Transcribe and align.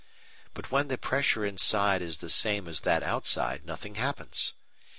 But 0.55 0.71
when 0.71 0.87
the 0.87 0.97
pressure 0.97 1.45
inside 1.45 2.01
is 2.01 2.17
the 2.17 2.29
same 2.31 2.67
as 2.67 2.81
that 2.81 3.03
outside 3.03 3.67
nothing 3.67 3.93
happens. 4.01 4.55